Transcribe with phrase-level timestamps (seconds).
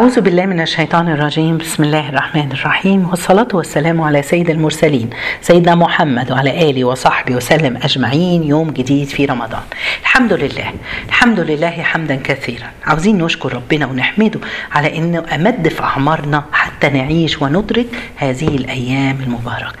[0.00, 1.58] أعوذ بالله من الشيطان الرجيم.
[1.58, 3.08] بسم الله الرحمن الرحيم.
[3.10, 8.42] والصلاة والسلام على سيد المرسلين سيدنا محمد وعلى آله وصحبه وسلم أجمعين.
[8.44, 9.62] يوم جديد في رمضان.
[10.00, 10.72] الحمد لله.
[11.08, 12.70] الحمد لله حمدا كثيرا.
[12.84, 14.40] عاوزين نشكر ربنا ونحمده
[14.72, 17.86] على أنه أمد في أعمارنا حتى نعيش وندرك
[18.16, 19.72] هذه الأيام المباركة.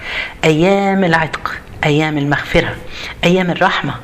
[0.44, 1.54] أيام العتق.
[1.84, 2.76] أيام المغفرة.
[3.24, 3.94] أيام الرحمة.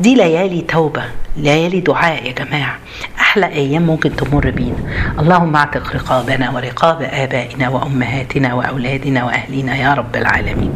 [0.00, 1.02] دي ليالي توبة
[1.36, 2.78] ليالي دعاء يا جماعة.
[3.20, 4.76] أحلى أيام ممكن تمر بينا.
[5.18, 10.72] اللهم اعتق رقابنا ورقاب آبائنا وأمهاتنا وأولادنا وأهلنا يا رب العالمين.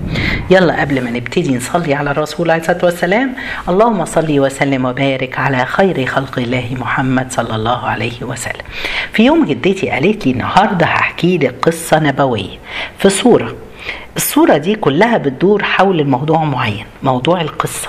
[0.51, 3.33] يلا قبل ما نبتدي نصلي على الرسول عليه الصلاة والسلام
[3.69, 8.65] اللهم صل وسلم وبارك على خير خلق الله محمد صلى الله عليه وسلم.
[9.13, 12.59] في يوم جدتي قالت لي النهاردة هحكي لك قصة نبوية
[12.99, 13.55] في صورة
[14.17, 17.89] الصورة دي كلها بتدور حول الموضوع معين موضوع القصة.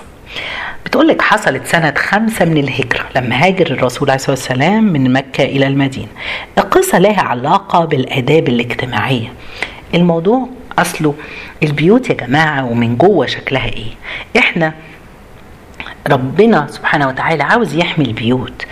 [0.88, 5.44] بتقول لك حصلت سنة خمسة من الهجرة لما هاجر الرسول عليه الصلاة والسلام من مكة
[5.44, 6.08] إلى المدينة.
[6.58, 9.34] القصة لها علاقة بالآداب الاجتماعية.
[9.96, 11.14] الموضوع أصله
[11.64, 13.92] البيوت يا جماعة ومن جوه شكلها إيه؟
[14.38, 14.74] إحنا
[16.10, 18.66] ربنا سبحانه وتعالى عاوز يحمي البيوت.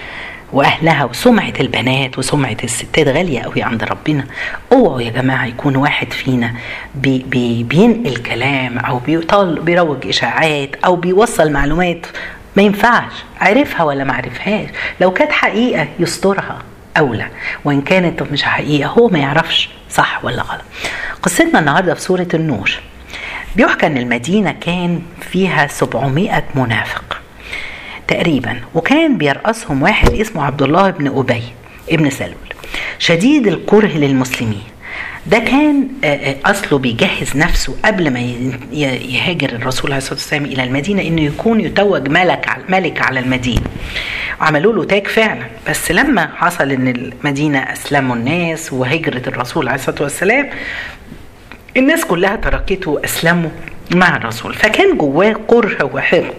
[0.55, 4.25] وأهلها وسمعة البنات وسمعة الستات غالية قوي عند ربنا.
[4.71, 6.53] أوعوا يا جماعة يكون واحد فينا
[6.95, 12.05] بي بي بينقل كلام أو بيطال بيروج إشاعات أو بيوصل معلومات
[12.55, 13.11] ما ينفعش.
[13.41, 14.69] عرفها ولا ما عرفهاش
[15.01, 16.59] لو كانت حقيقة يسترها
[16.97, 17.27] أولى
[17.65, 20.61] وإن كانت مش حقيقة هو ما يعرفش صح ولا غلط.
[21.23, 22.71] قصتنا النهارده في سورة النور.
[23.55, 27.21] بيحكى إن المدينة كان فيها 700 منافق.
[28.07, 31.43] تقريبا وكان بيرأسهم واحد اسمه عبد الله بن أبي
[31.91, 32.35] ابن سلول.
[32.99, 34.63] شديد الكره للمسلمين.
[35.27, 35.87] ده كان
[36.45, 38.19] أصله بيجهز نفسه قبل ما
[38.71, 43.61] يهاجر الرسول عليه الصلاة والسلام إلى المدينة إنه يكون يتوج ملك ملك على المدينة.
[44.41, 45.45] وعملوا له تاج فعلا.
[45.69, 50.49] بس لما حصل إن المدينة أسلموا الناس وهجره الرسول عليه الصلاة والسلام
[51.77, 53.49] الناس كلها تركته وأسلموا.
[53.91, 56.33] مع الرسول فكان جواه كره وحقد.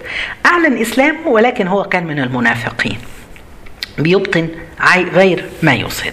[0.47, 2.99] أعلن اسلامه ولكن هو كان من المنافقين.
[3.99, 4.49] بيبطن
[5.13, 6.13] غير ما يظهر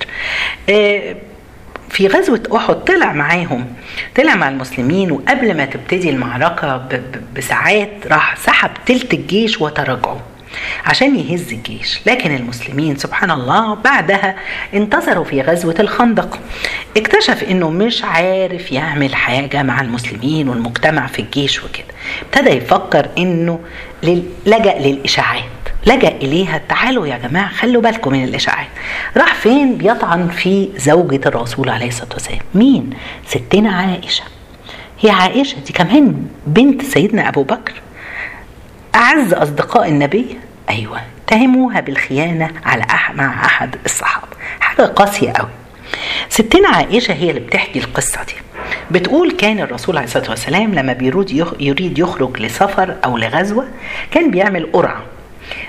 [1.89, 3.73] في غزوة أحد طلع معاهم
[4.15, 6.89] طلع مع المسلمين وقبل ما تبتدي المعركة
[7.35, 10.19] بساعات راح سحب تلت الجيش وتراجعوا.
[10.85, 11.99] عشان يهز الجيش.
[12.05, 14.35] لكن المسلمين سبحان الله بعدها
[14.73, 16.39] انتصروا في غزوة الخندق.
[16.97, 21.85] اكتشف إنه مش عارف يعمل حاجة مع المسلمين والمجتمع في الجيش وكده.
[22.21, 23.59] ابتدى يفكر إنه
[24.45, 25.43] لجأ للإشاعات.
[25.87, 28.67] لجأ إليها تعالوا يا جماعة خلوا بالكم من الإشاعات.
[29.17, 32.39] راح فين؟ بيطعن في زوجة الرسول عليه الصلاة والسلام.
[32.55, 32.89] مين؟
[33.27, 34.23] ستنا عائشة.
[34.99, 37.73] هي عائشة دي كمان بنت سيدنا أبو بكر.
[38.95, 40.37] أعز أصدقاء النبي.
[40.69, 44.27] أيوة اتهموها بالخيانة على أح مع أحد الصحابة.
[44.59, 45.49] حاجة قاسية قوي
[46.29, 48.33] ستنا عائشة هي اللي بتحكي القصة دي.
[48.91, 53.67] بتقول كان الرسول عليه الصلاة والسلام لما بيريد يريد يخرج لسفر أو لغزوة
[54.11, 55.01] كان بيعمل قرعة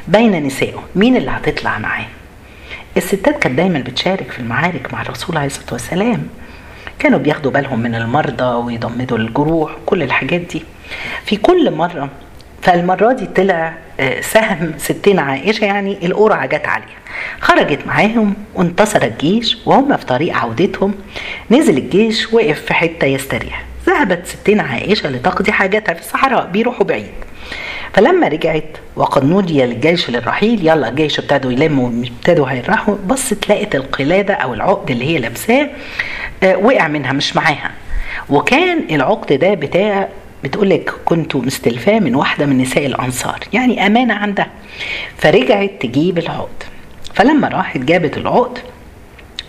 [0.09, 0.83] بين نسائه.
[0.97, 2.07] مين اللي هتطلع معاه؟
[2.97, 6.27] الستات كانت دايما بتشارك في المعارك مع الرسول عليه الصلاة والسلام.
[6.99, 10.63] كانوا بياخدوا بالهم من المرضى ويضمدوا الجروح كل الحاجات دي.
[11.25, 12.09] في كل مرة
[12.65, 13.75] فالمرة دي طلع
[14.21, 16.89] سهم ستين عائشة يعني القرعة جت عليها.
[17.41, 20.95] خرجت معاهم وانتصر الجيش وهم في طريق عودتهم.
[21.51, 23.63] نزل الجيش وقف في حتة يستريح.
[23.87, 27.13] ذهبت ستين عائشة لتقضي حاجاتها في الصحراء بيروحوا بعيد.
[27.93, 30.67] فلما رجعت وقد نودي للجيش للرحيل.
[30.69, 35.71] يلا الجيش ابتدوا يلموا ابتدوا هيروحوا بصت لقت القلادة أو العقد اللي هي لابساه
[36.43, 37.71] وقع منها مش معاها.
[38.29, 40.09] وكان العقد ده بتاع
[40.45, 43.39] بتقول لك كنت مستلفاه من واحدة من نساء الأنصار.
[43.53, 44.47] يعني أمانة عندها.
[45.19, 46.63] فرجعت تجيب العقد.
[47.15, 48.59] فلما راحت جابت العقد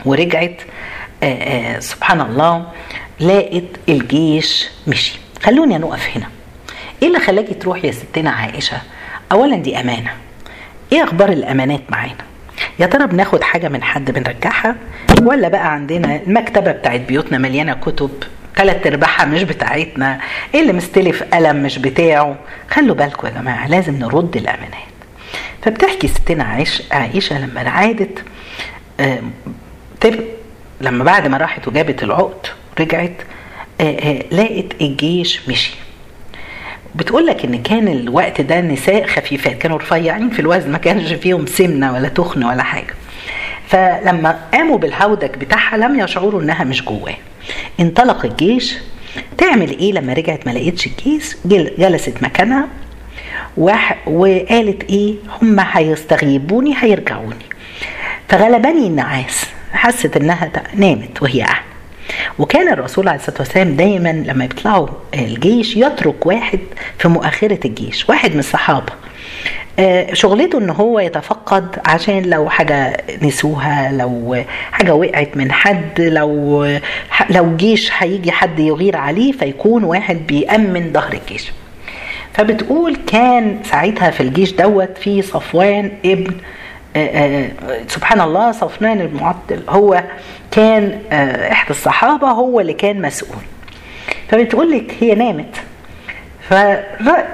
[0.05, 0.61] ورجعت
[1.23, 1.27] آآ
[1.75, 2.65] آآ سبحان الله
[3.19, 5.19] لقت الجيش مشي.
[5.43, 6.27] خلوني نقف هنا.
[7.01, 8.77] إيه اللي خلاكي تروحي يا ستنا عائشة؟
[9.31, 10.11] اولا دي أمانة.
[10.93, 12.25] إيه أخبار الأمانات معانا؟
[12.79, 14.75] يا ترى بناخد حاجة من حد بنرجعها؟
[15.21, 18.11] ولا بقى عندنا المكتبة بتاعت بيوتنا مليانة كتب؟
[18.55, 20.19] تلات ارباعها مش بتاعتنا.
[20.53, 22.35] إيه اللي مستلف قلم مش بتاعه؟
[22.71, 24.95] خلوا بالكم يا جماعة لازم نرد الأمانات.
[25.61, 28.19] فبتحكي ستنا عائشة, عائشه لما عادت
[28.99, 29.19] آه
[30.81, 32.47] لما بعد ما راحت وجابت العقد
[32.79, 33.11] رجعت
[33.81, 35.73] آه آه لقت الجيش مشي.
[36.95, 41.45] بتقول لك إن كان الوقت ده نساء خفيفات كانوا رفيعين في الوزن ما كانش فيهم
[41.45, 42.93] سمنة ولا تخن ولا حاجة.
[43.67, 47.15] فلما قاموا بالهودج بتاعها لم يشعروا إنها مش جواه.
[47.79, 48.77] انطلق الجيش.
[49.37, 51.35] تعمل إيه لما رجعت ما لقيتش الجيش؟
[51.77, 52.67] جلست مكانها.
[54.07, 57.35] وقالت إيه؟ هم هيستغيبوني هيرجعوني.
[58.29, 59.45] فغلبني النعاس.
[59.73, 61.65] حست إنها نامت وهي قاعدة.
[62.39, 66.59] وكان الرسول عليه الصلاة والسلام دايما لما يطلعوا الجيش يترك واحد
[66.99, 68.93] في مؤخرة الجيش واحد من الصحابة.
[70.13, 76.63] شغلته إن هو يتفقد عشان لو حاجة نسوها لو حاجة وقعت من حد لو
[77.29, 81.51] لو جيش هيجي حد يغير عليه فيكون واحد بيأمن ظهر الجيش.
[82.33, 86.33] فبتقول كان ساعتها في الجيش دوت في صفوان ابن
[86.95, 87.49] آه، آه،
[87.87, 90.03] سبحان الله صفوان المعطل هو
[90.51, 90.99] كان
[91.51, 93.43] إحدى الصحابة هو اللي كان مسؤول.
[94.27, 95.55] فبتقول لك هي نامت.
[96.49, 96.53] ف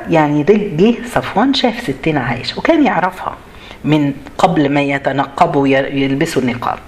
[0.09, 3.35] يعني جه صفوان شاف ستنا عائشه وكان يعرفها
[3.83, 6.79] من قبل ما يتنقبوا يلبسوا النقاب.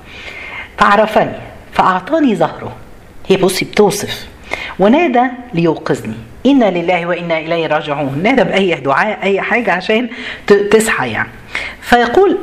[0.77, 1.35] فعرفني
[1.73, 2.75] فأعطاني ظهره.
[3.27, 4.27] هي بصي بتوصف.
[4.79, 5.23] ونادى
[5.53, 6.15] ليوقظني.
[6.45, 8.19] إنا لله وإنا إليه راجعون.
[8.23, 10.09] نادى بأي دعاء أي حاجة عشان
[10.71, 11.29] تصحى يعني.
[11.81, 12.37] فيقول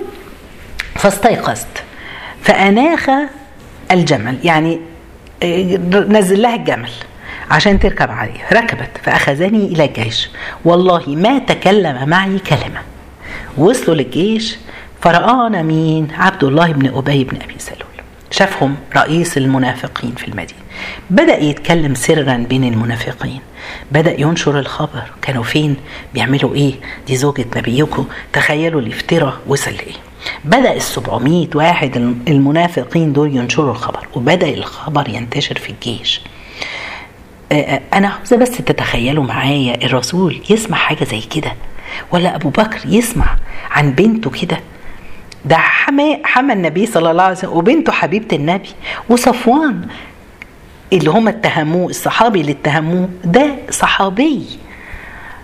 [0.95, 1.85] فاستيقظت.
[2.43, 3.11] فأناخ
[3.91, 4.39] الجمل.
[4.45, 4.81] يعني
[5.43, 5.79] آه،
[6.09, 6.91] نزل لها الجمل.
[7.51, 8.41] عشان تركب عليه.
[8.53, 10.29] ركبت فأخذني إلى الجيش.
[10.65, 12.81] والله ما تكلم معي كلمة.
[13.59, 14.57] وصلوا للجيش
[15.01, 17.81] فرآنا مين؟ عبد الله بن أبي بن أبي سلول.
[18.31, 20.61] شافهم رئيس المنافقين في المدينة.
[21.11, 23.41] بدأ يتكلم سرا بين المنافقين.
[23.93, 25.03] بدأ ينشر الخبر.
[25.23, 25.77] كانوا فين؟
[26.15, 26.75] بيعملوا إيه؟
[27.07, 28.07] دي زوجة نبيكم.
[28.33, 29.95] تخيلوا الافتراء وصل لإيه.
[30.45, 31.97] بدأ السبعمية واحد
[32.29, 34.07] المنافقين دول ينشروا الخبر.
[34.15, 36.21] وبدأ الخبر ينتشر في الجيش.
[37.95, 41.53] أنا عاوزة بس تتخيلوا معايا الرسول يسمع حاجة زي كده؟
[42.13, 43.37] ولا أبو بكر يسمع
[43.71, 44.61] عن بنته كده؟
[45.45, 48.69] ده حما حما النبي صلى الله عليه وسلم وبنته حبيبة النبي
[49.09, 49.89] وصفوان
[50.93, 54.47] اللي هم اتهموه الصحابي اللي اتهموه ده صحابي.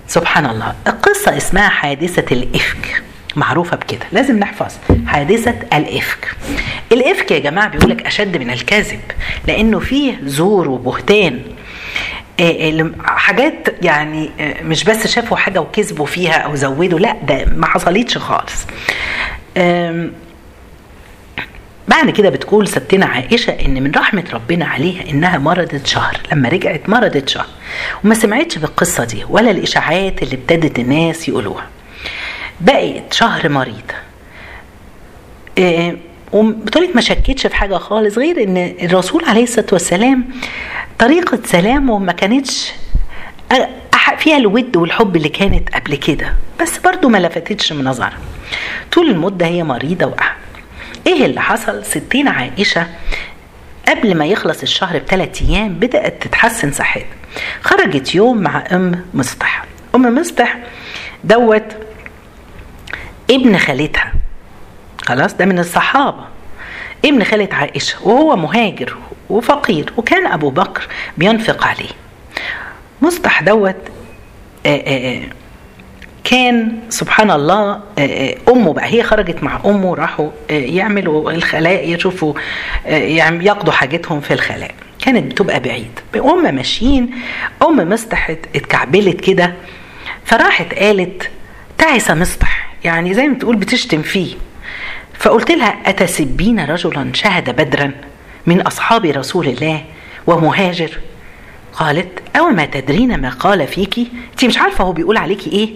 [0.09, 0.75] سبحان الله.
[0.87, 3.03] القصة اسمها حادثة الإفك.
[3.37, 4.07] معروفة بكده.
[4.13, 4.75] لازم نحفظ.
[5.07, 6.37] حادثة الإفك.
[6.93, 9.01] الإفك يا جماعة بيقولك أشد من الكذب
[9.49, 11.41] لأنه فيه زور وبهتان.
[11.41, 11.56] آه،
[13.05, 18.19] حاجات يعني آه، مش بس شافوا حاجة وكذبوا فيها أو زودوا لا ده ما حصلتش
[18.19, 18.67] خالص.
[21.89, 26.21] بعد كده بتقول ستنا عائشة إن من رحمة ربنا عليها إنها مرضت شهر.
[26.33, 27.47] لما رجعت مرضت شهر
[28.05, 31.67] وما سمعتش بالقصة دي ولا الإشاعات اللي ابتدت الناس يقولوها.
[32.61, 33.95] بقت شهر مريضة
[36.33, 40.25] وبطريقة ما شكتش في حاجة خالص غير إن الرسول عليه الصلاة والسلام
[40.99, 42.73] طريقة سلامه ما كانتش
[44.19, 48.19] فيها الود والحب اللي كانت قبل كده بس برضو ما لفتتش من نظرها.
[48.93, 50.33] طول المدة هي مريضة وقع
[51.07, 52.87] إيه اللي حصل؟ ستين عائشة
[53.89, 57.07] قبل ما يخلص الشهر بثلاث أيام بدأت تتحسن صحتها
[57.63, 59.65] خرجت يوم مع أم مصطح.
[59.95, 60.57] أم مصطح
[61.25, 61.77] دوت
[63.31, 64.13] ابن خالتها.
[65.03, 66.25] خلاص ده من الصحابة.
[67.05, 68.97] ابن خالة عائشة وهو مهاجر.
[69.31, 70.89] وفقير وكان أبو بكر
[71.19, 71.91] بينفق عليه.
[73.03, 73.77] مصطح دوت
[74.67, 75.23] آه، آه، آه،
[76.25, 77.81] كان سبحان الله
[78.49, 82.35] أمه بقى هي خرجت مع أمه راحوا يعملوا الخلاء يشوفوا
[82.87, 84.75] يقضوا حاجتهم في الخلاء.
[85.05, 86.01] كانت بتبقى بعيد.
[86.17, 87.11] وهم ماشيين
[87.63, 89.55] أم مصطح اتكعبلت كده
[90.25, 91.31] فراحت قالت
[91.79, 94.35] تعس مصطح يعني زي ما تقول بتشتم فيه.
[95.19, 97.93] فقلت لها أتسبين رجلا شهد بدرا؟
[98.47, 99.85] من أصحاب رسول الله
[100.27, 100.99] ومهاجر.
[101.73, 105.71] قالت أو ما تدرين ما قال فيكي أنت مش عارفة هو بيقول عليكي إيه؟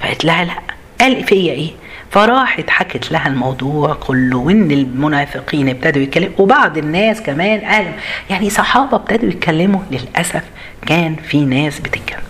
[0.00, 0.54] فقالت لها لا.
[1.00, 1.70] قال فيا إيه؟
[2.10, 7.92] فراحت حكت لها الموضوع كله وإن المنافقين ابتدوا يتكلموا وبعض الناس كمان قالوا
[8.30, 10.42] يعني صحابة ابتدوا يتكلموا للأسف
[10.86, 12.20] كان في ناس بتتكلم.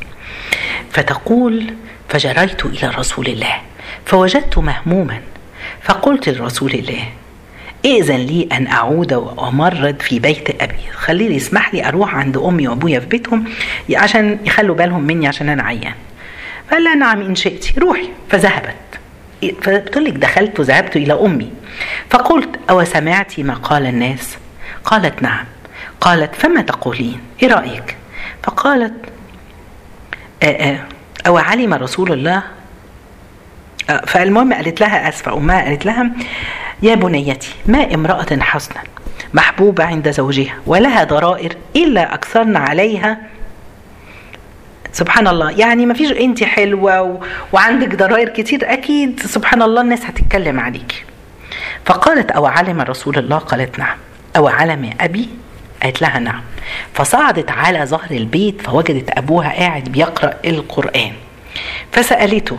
[0.90, 1.74] فتقول
[2.08, 3.54] فجريت إلى رسول الله
[4.06, 5.20] فوجدت مهموما
[5.82, 7.04] فقلت لرسول الله
[7.84, 10.78] ائذن لي أن أعود وأمرض في بيت أبي.
[10.92, 13.44] خلي لي اسمح لي أروح عند أمي وأبويا في بيتهم
[13.94, 15.94] عشان يخلوا بالهم مني عشان أنا عيان.
[16.68, 17.78] فقال لها نعم إن شئت.
[17.78, 18.08] روحي.
[18.30, 18.74] فذهبت.
[19.62, 21.50] فبتقول لك دخلت وذهبت إلى أمي.
[22.10, 24.36] فقلت أو سمعت ما قال الناس؟
[24.84, 25.44] قالت نعم.
[26.00, 27.96] قالت فما تقولين؟ إيه رأيك؟
[28.42, 28.92] فقالت
[31.26, 32.42] أو علم رسول الله
[34.06, 36.10] فالمهم قالت لها آسفة أمها قالت لها
[36.82, 38.82] يا بنيتي ما امرأة حسنا
[39.34, 43.18] محبوبة عند زوجها ولها ضرائر إلا أكثرن عليها.
[44.92, 47.20] سبحان الله يعني ما فيش انت حلوة و...
[47.52, 51.06] وعندك ضرائر كتير أكيد سبحان الله الناس هتتكلم عليك.
[51.84, 53.96] فقالت أو علم رسول الله؟ قالت نعم.
[54.36, 55.28] أو علم أبي؟
[55.82, 56.42] قالت لها نعم.
[56.92, 61.12] فصعدت على ظهر البيت فوجدت أبوها قاعد بيقرأ القرآن.
[61.92, 62.58] فسألته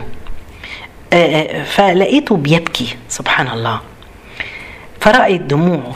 [1.64, 3.80] فلقيته بيبكي سبحان الله.
[5.00, 5.94] فرأت دموعه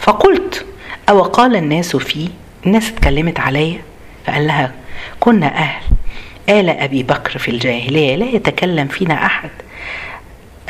[0.00, 0.66] فقلت
[1.08, 2.28] أو قال الناس فيه
[2.66, 3.80] الناس اتكلمت عليا
[4.26, 4.72] فقال لها
[5.20, 5.82] كنا أهل.
[6.48, 9.50] آل أبي بكر في الجاهلية لا يتكلم فينا أحد.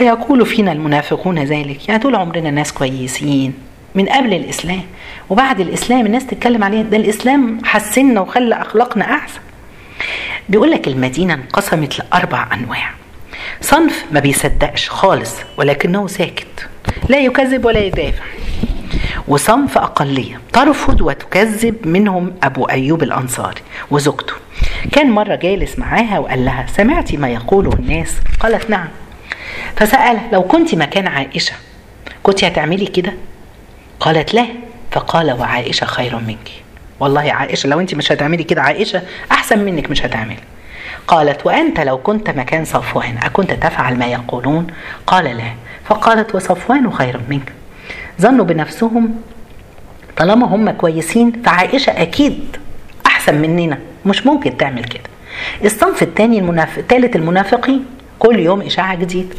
[0.00, 1.88] يقول فينا المنافقون ذلك.
[1.88, 3.54] يعني طول عمرنا ناس كويسين
[3.94, 4.82] من قبل الإسلام.
[5.30, 9.40] وبعد الإسلام الناس تتكلم عليه ده الإسلام حسنا وخلى أخلاقنا أحسن.
[10.48, 12.90] بيقول لك المدينة انقسمت لأربع أنواع.
[13.60, 16.68] صنف ما بيصدقش خالص ولكنه ساكت.
[17.08, 18.24] لا يكذب ولا يدافع.
[19.28, 20.40] وصنف أقلية.
[20.52, 23.60] ترفض وتكذب منهم أبو أيوب الأنصاري
[23.90, 24.34] وزوجته.
[24.92, 28.88] كان مرة جالس معاها وقال لها سمعتي ما يقوله الناس؟ قالت نعم.
[29.76, 31.52] فسأل لو كنت مكان عائشة
[32.22, 33.12] كنت هتعملي كده؟
[34.00, 34.46] قالت لا.
[34.92, 36.50] فقال وعائشة خير منك.
[37.00, 40.38] والله عائشة لو انت مش هتعملي كده عائشة أحسن منك مش هتعملي.
[41.08, 44.66] قالت وأنت لو كنت مكان صفوان أكنت تفعل ما يقولون؟
[45.06, 45.52] قال لا.
[45.84, 47.52] فقالت وصفوان خير منك.
[48.20, 49.14] ظنوا بنفسهم
[50.16, 52.56] طالما هم كويسين فعائشة أكيد
[53.06, 53.78] أحسن مننا.
[54.06, 55.02] مش ممكن تعمل كده.
[55.64, 57.84] الصنف الثاني المنافق ثالث المنافقين
[58.18, 59.36] كل يوم إشاعة جديدة.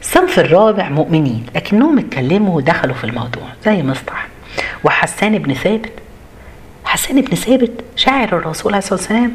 [0.00, 4.26] الصنف الرابع مؤمنين لكنهم اتكلموا ودخلوا في الموضوع زي مصطح
[4.84, 5.92] وحسان بن ثابت.
[6.84, 9.32] حسان بن ثابت شاعر الرسول عليه الصلاة والسلام.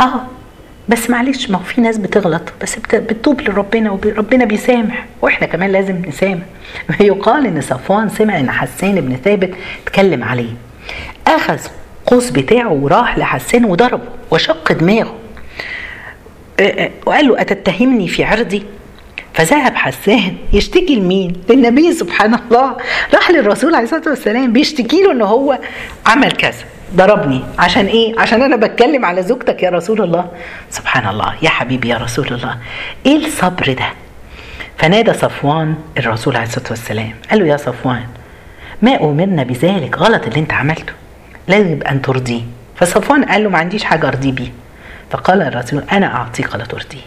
[0.00, 0.20] آه
[0.88, 6.02] بس معلش ما هو في ناس بتغلط بس بتتوب لربنا وربنا بيسامح وإحنا كمان لازم
[6.08, 6.42] نسامح.
[7.00, 9.54] يقال إن صفوان سمع إن حسان بن ثابت
[9.86, 10.52] اتكلم عليه.
[11.26, 11.58] أخذ
[12.06, 15.14] قوس بتاعه وراح لحسان وضربه وشق دماغه.
[17.06, 18.62] وقال له أتتهمني في عرضي؟
[19.34, 22.76] فذهب حسان يشتكي لمين؟ للنبي سبحان الله.
[23.14, 25.58] راح للرسول عليه الصلاة والسلام بيشتكي له إن هو
[26.06, 26.64] عمل كذا.
[26.96, 27.44] ضربني.
[27.58, 30.30] عشان إيه؟ عشان أنا بتكلم على زوجتك يا رسول الله.
[30.70, 31.34] سبحان الله.
[31.42, 32.56] يا حبيبي يا رسول الله.
[33.06, 33.86] إيه الصبر ده؟
[34.78, 37.14] فنادى صفوان الرسول عليه الصلاة والسلام.
[37.30, 38.06] قال له يا صفوان
[38.82, 40.92] ما أمرنا بذلك غلط اللي أنت عملته.
[41.48, 42.42] لازم أن ترضيه.
[42.76, 44.52] فصفوان قال له ما عنديش حاجة أرضيه بيه.
[45.10, 47.06] فقال الرسول أنا أعطيك لا ترضيه.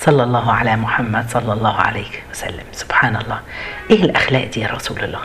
[0.00, 2.64] صلى الله على محمد صلى الله عليه وسلم.
[2.72, 3.40] سبحان الله.
[3.90, 5.20] إيه الأخلاق دي يا رسول الله؟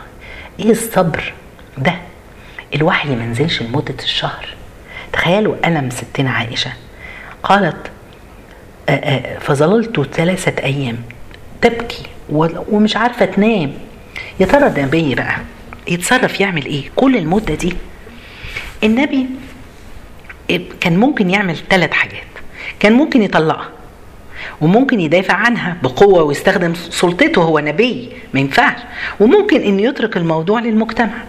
[0.60, 1.32] إيه الصبر
[1.78, 1.94] ده؟
[2.74, 4.48] الوحي ما نزلش لمدة الشهر.
[5.12, 6.72] تخيلوا ألم ستنا عائشة.
[7.42, 7.90] قالت
[9.40, 10.98] فظللت ثلاثة أيام.
[11.62, 12.02] تبكي
[12.68, 13.72] ومش عارفة تنام.
[14.40, 15.36] يا ترى ده نبي بقى
[15.88, 17.74] يتصرف يعمل إيه؟ كل المدة دي.
[18.84, 19.26] النبي
[20.80, 22.26] كان ممكن يعمل ثلاث حاجات.
[22.80, 23.68] كان ممكن يطلقها
[24.60, 28.78] وممكن يدافع عنها بقوة ويستخدم سلطته هو نبي ما ينفعش.
[29.20, 31.24] وممكن إنه يترك الموضوع للمجتمع.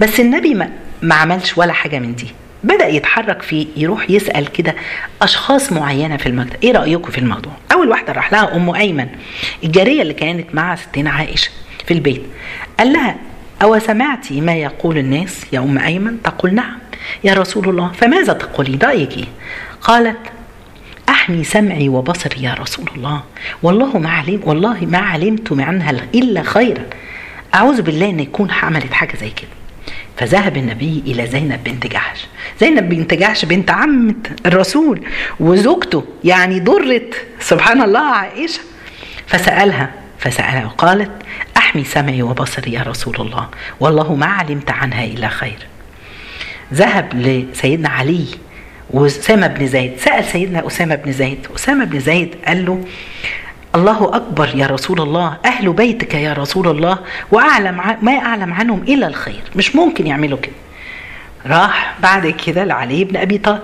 [0.00, 0.70] بس النبي ما,
[1.02, 2.26] ما عملش ولا حاجة من دي.
[2.64, 4.74] بدأ يتحرك في يروح يسأل كده
[5.22, 6.56] أشخاص معينة في المكتب.
[6.62, 9.06] إيه رأيكم في الموضوع؟ أول واحدة راح لها أم أيمن
[9.64, 11.50] الجارية اللي كانت مع ستنا عائشة
[11.86, 12.22] في البيت.
[12.78, 13.16] قال لها
[13.62, 16.78] أو سمعتي ما يقول الناس يا أم أيمن؟ تقول نعم.
[17.24, 19.24] يا رسول الله فماذا تقولين؟ رأيك إيه؟
[19.80, 20.18] قالت
[21.08, 23.22] أحمي سمعي وبصري يا رسول الله.
[23.62, 26.84] والله ما علم والله ما علمت عنها إلا خيرا.
[27.54, 29.61] أعوذ بالله إن يكون عملت حاجة زي كده.
[30.22, 32.26] فذهب النبي إلى زينب بنت جحش.
[32.60, 34.14] زينب بنت جحش بنت عمة
[34.46, 35.06] الرسول
[35.40, 38.60] وزوجته يعني ضرت سبحان الله عائشة.
[39.26, 41.10] فسألها فسألها وقالت
[41.56, 43.48] أحمي سمعي وبصري يا رسول الله
[43.80, 45.58] والله ما علمت عنها إلا خير.
[46.74, 48.26] ذهب لسيدنا علي
[48.90, 49.92] وأسامة بن زيد.
[49.98, 51.46] سأل سيدنا أسامة بن زيد.
[51.54, 52.84] أسامة بن زيد قال له
[53.74, 55.36] الله أكبر يا رسول الله.
[55.44, 56.98] أهل بيتك يا رسول الله.
[57.30, 59.42] وأعلم ما أعلم عنهم إلا الخير.
[59.56, 60.52] مش ممكن يعملوا كده.
[61.46, 63.60] راح بعد كده لعلي بن أبي طالب.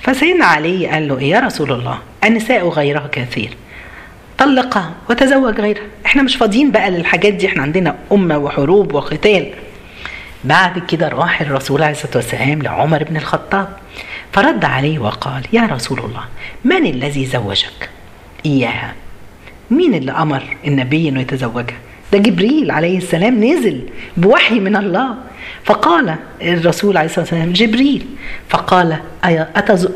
[0.00, 3.56] فسيدنا علي قال له إيه يا رسول الله؟ النساء غيرها كثير.
[4.38, 5.82] طلقها وتزوج غيرها.
[6.06, 7.46] إحنا مش فاضيين بقى للحاجات دي.
[7.46, 9.50] إحنا عندنا أمة وحروب وقتال.
[10.44, 13.68] بعد كده راح الرسول عليه الصلاة والسلام لعمر بن الخطاب.
[14.32, 16.24] فرد عليه وقال يا رسول الله
[16.64, 17.90] من الذي زوجك؟
[18.46, 18.94] إياها.
[19.70, 21.76] مين اللي أمر النبي إنه يتزوجها؟
[22.12, 23.80] ده جبريل عليه السلام نزل
[24.16, 25.14] بوحي من الله.
[25.64, 28.06] فقال الرسول عليه الصلاة والسلام جبريل.
[28.48, 28.96] فقال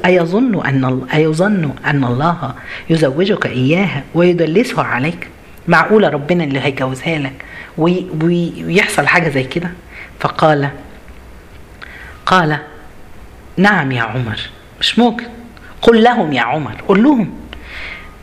[0.04, 2.54] أيظن أن أيظن أن الله
[2.90, 5.28] يزوجك إياها ويدلسها عليك؟
[5.68, 7.44] معقولة ربنا اللي هيجوزها لك
[7.78, 9.70] ويحصل حاجة زي كده؟
[10.20, 10.68] فقال
[12.26, 12.58] قال
[13.56, 14.40] نعم يا عمر
[14.80, 15.24] مش ممكن
[15.82, 17.30] قل لهم يا عمر قل لهم.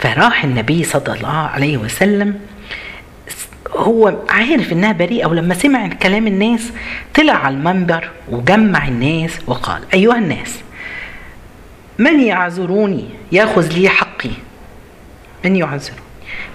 [0.01, 2.39] فراح النبي صلى الله عليه وسلم
[3.69, 6.71] هو عارف إنها بريئة ولما سمع كلام الناس
[7.15, 10.59] طلع على المنبر وجمع الناس وقال أيها الناس
[11.99, 14.29] من يعذروني؟ يأخذ لي حقي.
[15.45, 16.01] من يعذروني؟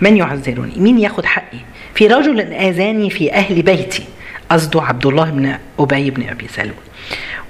[0.00, 1.58] من يعذرني مين يأخذ حقي؟
[1.94, 4.04] في رجل آذاني في أهل بيتي
[4.50, 6.74] قصده عبد الله بن أبي بن أبي سلول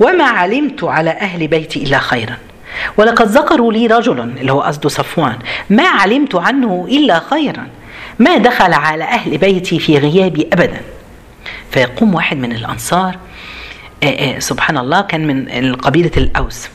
[0.01, 2.37] وما علمت على أهل بيتي إلا خيرا.
[2.97, 5.39] ولقد ذكروا لي رجلا اللي هو قصده صفوان.
[5.71, 7.67] ما علمت عنه إلا خيرا.
[8.19, 10.81] ما دخل على أهل بيتي في غيابي أبدا.
[11.71, 13.17] فيقوم واحد من الأنصار
[14.03, 16.69] آآ آآ سبحان الله كان من قبيلة الأوس.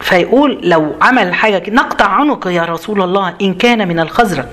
[0.00, 4.46] فيقول لو عمل حاجة نقطع عنق يا رسول الله إن كان من الخزرج.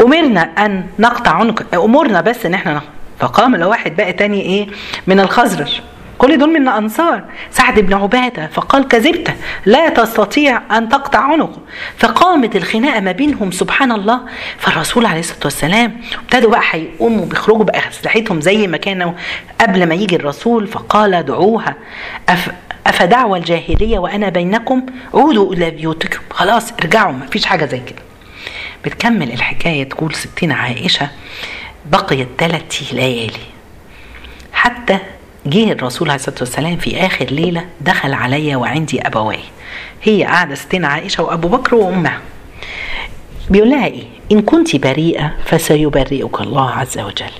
[0.00, 2.82] أمرنا أن نقطع عنق أمرنا بس إن نقطع.
[3.18, 4.66] فقام لو واحد بقى تاني إيه؟
[5.06, 5.80] من الخزرج.
[6.18, 7.24] كل دول من أنصار.
[7.50, 9.34] سعد بن عبادة فقال كذبت
[9.66, 11.58] لا تستطيع أن تقطع عنقه
[11.96, 14.20] فقامت الخناقة ما بينهم سبحان الله.
[14.58, 19.12] فالرسول عليه الصلاة والسلام ابتدوا بقى هيقوموا بيخرجوا بأسلحتهم زي ما كانوا
[19.60, 20.66] قبل ما يجي الرسول.
[20.66, 21.74] فقال دعوها
[22.28, 22.50] أف
[22.86, 26.20] أفدعوى الجاهلية وأنا بينكم؟ عودوا إلى بيوتكم.
[26.30, 28.02] خلاص ارجعوا ما فيش حاجة زي كده.
[28.84, 31.08] بتكمل الحكاية تقول ستين عائشة
[31.86, 33.32] بقيت ثلاث ليالي.
[34.52, 34.98] حتى
[35.48, 39.40] جه الرسول عليه الصلاة والسلام في آخر ليلة دخل عليا وعندي ابواي
[40.02, 42.20] هي قاعدة ستنا عائشة وأبو بكر وأمها.
[43.50, 44.02] بيقول لها إيه؟
[44.32, 47.30] إن كنت بريئة فسيبرئك الله عز وجل.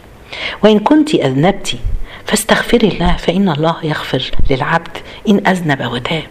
[0.62, 1.78] وإن كنت أذنبت
[2.26, 4.98] فاستغفري الله فإن الله يغفر للعبد.
[5.28, 6.26] إن أذنب وتاب.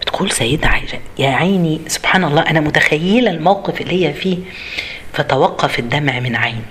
[0.00, 4.38] بتقول سيدنا عائشة يا عيني سبحان الله أنا متخيلة الموقف اللي هي فيه.
[5.12, 6.64] فتوقف الدمع من عيني.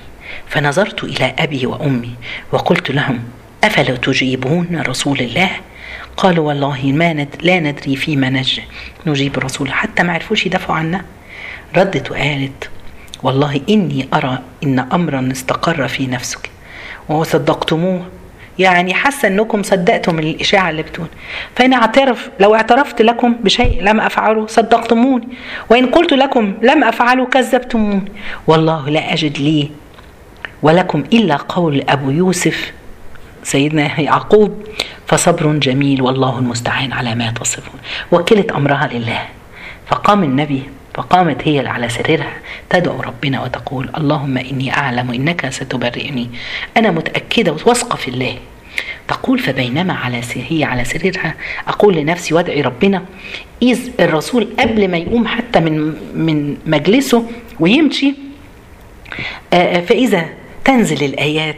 [0.48, 2.12] فنظرت إلى أبي وأمي
[2.52, 3.24] وقلت لهم
[3.63, 5.50] أفلا تجيبون رسول الله؟
[6.18, 7.36] قالوا والله ما ند...
[7.41, 8.60] لا ندري فيما نج...
[9.08, 11.06] نجيب الرسول حتى ما عرفوش يدافعوا عنا.
[11.77, 12.70] ردت وقالت
[13.24, 16.50] والله إني أرى إن أمرا استقر في نفسك.
[17.10, 18.06] وصدقتموه.
[18.60, 21.08] يعني حاسة أنكم صدقتم الإشاعة اللي بتقول.
[21.56, 25.27] فإن اعترف لو اعترفت لكم بشيء لم أفعله صدقتموني.
[25.70, 28.12] وإن قلت لكم لم أفعله كذبتموني.
[28.48, 29.72] والله لا أجد لي
[30.62, 32.72] ولكم إلا قول أبو يوسف
[33.44, 34.68] سيدنا يعقوب
[35.08, 37.80] فصبر جميل والله المستعان على ما تصفون.
[38.12, 39.22] وكلت أمرها لله
[39.88, 42.34] فقام النبي فقامت هي على سريرها
[42.70, 46.30] تدعو ربنا وتقول اللهم إني أعلم إنك ستبرئني
[46.77, 48.38] أنا متأكدة وواثقة في الله.
[49.08, 51.36] تقول فبينما على هي على سريرها
[51.68, 53.06] أقول لنفسي وادعي ربنا
[53.62, 57.25] إذ الرسول قبل ما يقوم حتى من من مجلسه
[57.60, 58.14] ويمشي
[59.88, 60.30] فإذا
[60.66, 61.58] تنزل الآيات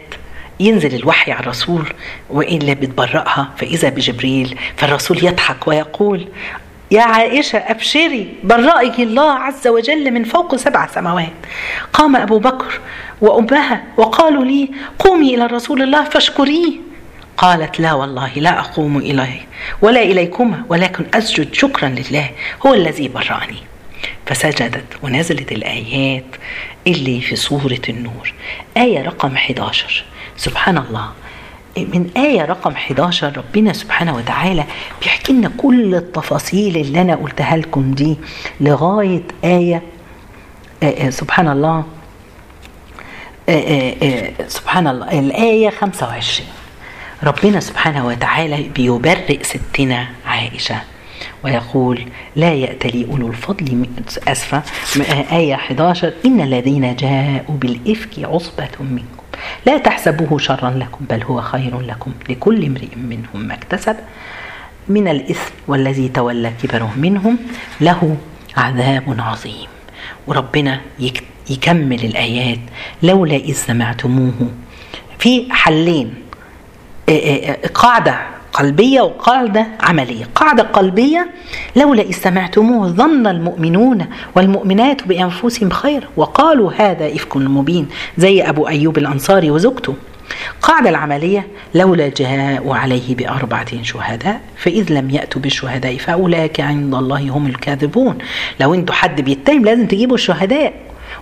[0.63, 1.93] ينزل الوحي على الرسول
[2.30, 6.28] وإلا بتبرأها فإذا بجبريل فالرسول يضحك ويقول
[6.91, 11.34] يا عائشة أبشري برأك الله عز وجل من فوق سبع سماوات.
[11.93, 12.80] قام أبو بكر
[13.21, 16.73] وأمها وقالوا لي قومي إلى رسول الله فاشكريه.
[17.38, 19.47] قالت لا والله لا أقوم إليه
[19.82, 22.30] ولا إليكما ولكن أسجد شكرا لله
[22.65, 23.58] هو الذي برأني.
[24.26, 26.26] فسجدت ونزلت الآيات
[26.88, 28.34] اللي في سورة النور.
[28.78, 30.06] آية رقم 11
[30.38, 31.10] سبحان الله
[31.78, 34.63] من آية رقم 11 ربنا سبحانه وتعالى
[35.02, 38.17] بيحكي لنا كل التفاصيل اللي أنا قلتها لكم دي
[38.62, 39.82] لغاية آية
[41.10, 41.84] سبحان الله
[43.50, 46.48] آآ سبحان الله الآية 25
[47.24, 50.76] ربنا سبحانه وتعالى بيبرئ ستنا عائشة
[51.43, 53.86] ويقول لا يأتلي أولو الفضل
[54.28, 54.63] أسفة
[55.32, 59.22] آية 11 إن الذين جاءوا بالإفك عصبة منكم.
[59.65, 63.96] لا تحسبوه شرا لكم بل هو خير لكم لكل امرئ منهم ما اكتسب.
[64.88, 67.38] من الإثم والذي تولى كبره منهم
[67.82, 68.17] له
[68.58, 69.67] عذاب عظيم.
[70.28, 70.82] وربنا
[71.50, 72.60] يكمل الآيات
[73.04, 74.52] لولا إذ سمعتموه.
[75.19, 76.13] في حلين
[77.74, 80.26] قاعدة قلبية وقاعدة عملية.
[80.36, 81.30] قاعدة قلبية
[81.76, 87.88] لولا إذ سمعتموه ظن المؤمنون والمؤمنات بأنفسهم خير وقالوا هذا إفك مبين
[88.18, 89.96] زي أبو أيوب الأنصاري وزوجته.
[90.62, 97.48] قاعدة العملية لولا جاءوا عليه بأربعة شهداء فإذ لم يأتوا بالشهداء فأولئك عند الله هم
[97.48, 98.18] الكاذبون.
[98.60, 100.74] لو أنتوا حد بيتهم لازم تجيبوا الشهداء.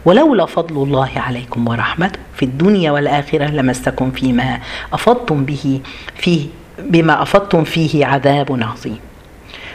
[0.06, 4.60] ولولا فضل الله عليكم ورحمته في الدنيا والآخرة لمسكم فيما
[4.94, 5.82] أفضتم به
[6.18, 6.46] فيه
[6.90, 9.00] بما أفضتم فيه عذاب عظيم.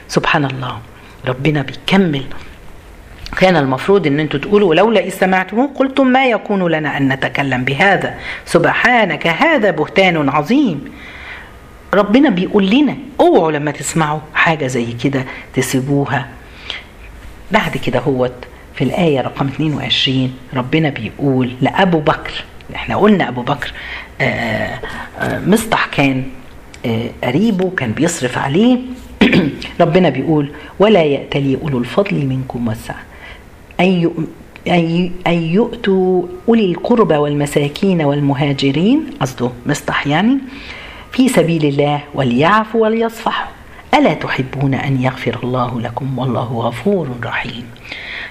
[0.09, 0.79] سبحان الله
[1.27, 2.25] ربنا بيكمل.
[3.39, 8.15] كان المفروض إن أنتوا تقولوا لولا إذ سمعتموه قلتم ما يكون لنا أن نتكلم بهذا.
[8.47, 10.85] سبحانك هذا بهتان عظيم.
[11.95, 16.29] ربنا بيقول لنا اوعوا لما تسمعوا حاجة زي كده تسيبوها.
[17.51, 18.33] بعد كده هوت
[18.75, 23.73] في الآية رقم 22 ربنا بيقول لأبو بكر إحنا قلنا أبو بكر
[24.21, 24.79] آآ
[25.21, 26.25] آآ مصطح كان
[27.25, 28.79] قريبه كان بيصرف عليه.
[29.81, 33.03] ربنا بيقول ولا يأتلي أولو الفضل منكم والسعة
[33.81, 34.11] أن
[35.27, 40.39] أن يؤتوا أولي القربى والمساكين والمهاجرين قصده مصطح يعني
[41.13, 43.47] في سبيل الله وليعفوا وليصفحوا.
[43.95, 47.65] ألا تحبون أن يغفر الله لكم؟ والله غفور رحيم.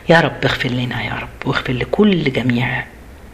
[0.10, 2.84] يا رب اغفر لنا يا رب واغفر لكل جميع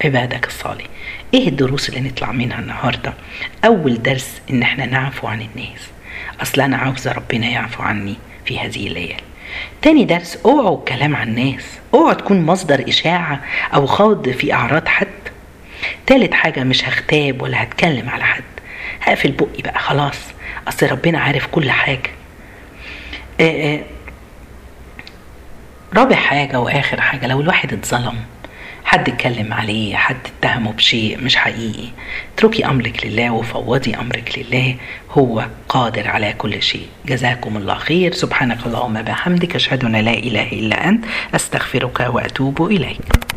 [0.06, 0.86] عبادك الصالح
[1.34, 3.14] إيه الدروس اللي نطلع منها النهارده؟
[3.66, 5.90] أول درس إن إحنا نعفو عن الناس.
[6.42, 8.16] أصل أنا عاوزة ربنا يعفو عني
[8.46, 9.16] في هذه الليالي.
[9.82, 11.64] تاني درس أوعوا الكلام عن الناس.
[11.94, 13.42] أوعوا تكون مصدر إشاعة
[13.74, 15.08] أو خوض في أعراض حد.
[16.08, 18.44] تالت حاجة مش هختاب ولا هتكلم على حد.
[19.02, 20.20] هقفل بقي بقى خلاص.
[20.68, 22.10] أصل ربنا عارف كل حاجة.
[23.40, 23.44] آآ
[23.76, 23.82] آآ
[25.94, 28.16] رابع حاجة وآخر حاجة لو الواحد اتظلم.
[28.92, 31.88] حد اتكلم عليه حد اتهمه بشيء مش حقيقي.
[32.36, 34.76] اتركي أمرك لله وفوضي أمرك لله
[35.12, 36.86] هو قادر على كل شيء.
[37.06, 38.14] جزاكم الله خير.
[38.14, 43.00] سبحانك اللهم بحمدك أشهد أن لا إله إلا أنت أستغفرك وأتوب إليك.